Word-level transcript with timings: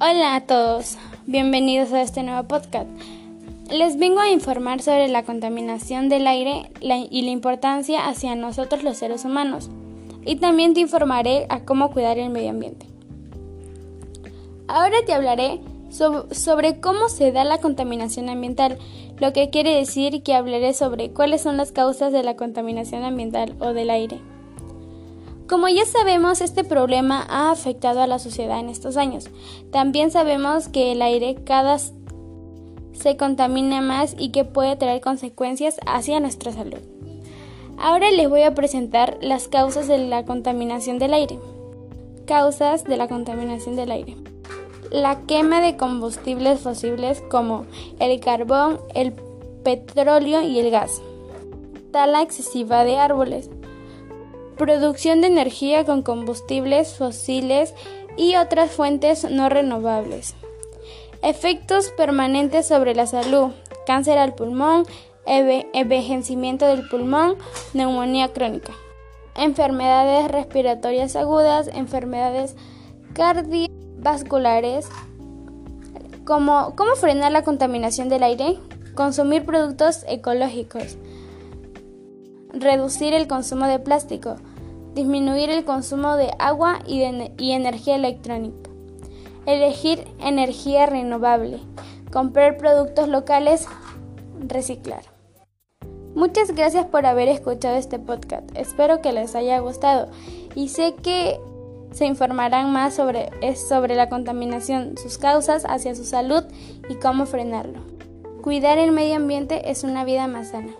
Hola 0.00 0.36
a 0.36 0.40
todos, 0.42 0.96
bienvenidos 1.26 1.92
a 1.92 2.02
este 2.02 2.22
nuevo 2.22 2.46
podcast. 2.46 2.88
Les 3.68 3.98
vengo 3.98 4.20
a 4.20 4.30
informar 4.30 4.80
sobre 4.80 5.08
la 5.08 5.24
contaminación 5.24 6.08
del 6.08 6.28
aire 6.28 6.70
y 6.80 7.22
la 7.22 7.30
importancia 7.30 8.06
hacia 8.06 8.36
nosotros 8.36 8.84
los 8.84 8.96
seres 8.96 9.24
humanos. 9.24 9.70
Y 10.24 10.36
también 10.36 10.72
te 10.72 10.78
informaré 10.78 11.46
a 11.48 11.64
cómo 11.64 11.90
cuidar 11.90 12.16
el 12.16 12.30
medio 12.30 12.50
ambiente. 12.50 12.86
Ahora 14.68 14.98
te 15.04 15.14
hablaré 15.14 15.60
sobre 15.90 16.78
cómo 16.78 17.08
se 17.08 17.32
da 17.32 17.42
la 17.42 17.58
contaminación 17.58 18.28
ambiental, 18.28 18.78
lo 19.18 19.32
que 19.32 19.50
quiere 19.50 19.74
decir 19.74 20.22
que 20.22 20.36
hablaré 20.36 20.74
sobre 20.74 21.10
cuáles 21.10 21.42
son 21.42 21.56
las 21.56 21.72
causas 21.72 22.12
de 22.12 22.22
la 22.22 22.36
contaminación 22.36 23.02
ambiental 23.02 23.56
o 23.58 23.72
del 23.72 23.90
aire. 23.90 24.20
Como 25.48 25.66
ya 25.68 25.86
sabemos, 25.86 26.42
este 26.42 26.62
problema 26.62 27.24
ha 27.26 27.50
afectado 27.50 28.02
a 28.02 28.06
la 28.06 28.18
sociedad 28.18 28.60
en 28.60 28.68
estos 28.68 28.98
años. 28.98 29.30
También 29.72 30.10
sabemos 30.10 30.68
que 30.68 30.92
el 30.92 31.00
aire 31.00 31.36
cada 31.42 31.78
se 31.78 33.16
contamina 33.16 33.80
más 33.80 34.14
y 34.18 34.28
que 34.30 34.44
puede 34.44 34.76
traer 34.76 35.00
consecuencias 35.00 35.78
hacia 35.86 36.20
nuestra 36.20 36.52
salud. 36.52 36.80
Ahora 37.78 38.10
les 38.10 38.28
voy 38.28 38.42
a 38.42 38.54
presentar 38.54 39.16
las 39.22 39.48
causas 39.48 39.88
de 39.88 39.96
la 39.96 40.26
contaminación 40.26 40.98
del 40.98 41.14
aire. 41.14 41.38
Causas 42.26 42.84
de 42.84 42.98
la 42.98 43.08
contaminación 43.08 43.74
del 43.74 43.90
aire. 43.90 44.16
La 44.90 45.22
quema 45.22 45.62
de 45.62 45.78
combustibles 45.78 46.60
fósiles 46.60 47.22
como 47.30 47.64
el 48.00 48.20
carbón, 48.20 48.80
el 48.94 49.14
petróleo 49.64 50.42
y 50.42 50.58
el 50.58 50.70
gas. 50.70 51.00
Tala 51.90 52.20
excesiva 52.20 52.84
de 52.84 52.98
árboles 52.98 53.48
producción 54.58 55.22
de 55.22 55.28
energía 55.28 55.86
con 55.86 56.02
combustibles 56.02 56.94
fósiles 56.94 57.74
y 58.18 58.36
otras 58.36 58.70
fuentes 58.70 59.24
no 59.30 59.48
renovables. 59.48 60.34
Efectos 61.22 61.90
permanentes 61.96 62.66
sobre 62.66 62.94
la 62.94 63.06
salud, 63.06 63.52
cáncer 63.86 64.18
al 64.18 64.34
pulmón, 64.34 64.84
envejecimiento 65.24 66.66
del 66.66 66.86
pulmón, 66.88 67.36
neumonía 67.72 68.32
crónica, 68.32 68.72
enfermedades 69.36 70.30
respiratorias 70.30 71.16
agudas, 71.16 71.68
enfermedades 71.72 72.56
cardiovasculares. 73.14 74.88
¿Cómo, 76.24 76.74
¿Cómo 76.76 76.94
frenar 76.94 77.32
la 77.32 77.44
contaminación 77.44 78.08
del 78.08 78.22
aire? 78.22 78.58
Consumir 78.94 79.44
productos 79.44 80.04
ecológicos. 80.08 80.98
Reducir 82.60 83.14
el 83.14 83.28
consumo 83.28 83.66
de 83.66 83.78
plástico 83.78 84.36
disminuir 84.98 85.48
el 85.50 85.64
consumo 85.64 86.16
de 86.16 86.32
agua 86.40 86.80
y, 86.84 87.02
energía 87.02 87.94
electrónica, 87.94 88.68
elegir 89.46 90.04
energía 90.18 90.86
renovable, 90.86 91.60
comprar 92.12 92.56
productos 92.56 93.08
locales, 93.08 93.66
reciclar. 94.40 95.02
Muchas 96.16 96.52
gracias 96.52 96.86
por 96.86 97.06
haber 97.06 97.28
escuchado 97.28 97.76
este 97.76 98.00
podcast. 98.00 98.50
Espero 98.56 99.00
que 99.00 99.12
les 99.12 99.36
haya 99.36 99.60
gustado 99.60 100.08
y 100.56 100.68
sé 100.68 100.96
que 100.96 101.38
se 101.92 102.06
informarán 102.06 102.72
más 102.72 102.94
sobre, 102.94 103.30
sobre 103.54 103.94
la 103.94 104.08
contaminación, 104.08 104.96
sus 104.98 105.16
causas 105.16 105.64
hacia 105.64 105.94
su 105.94 106.04
salud 106.04 106.42
y 106.88 106.96
cómo 106.96 107.24
frenarlo. 107.24 107.82
Cuidar 108.42 108.78
el 108.78 108.90
medio 108.90 109.14
ambiente 109.14 109.70
es 109.70 109.84
una 109.84 110.04
vida 110.04 110.26
más 110.26 110.48
sana. 110.48 110.72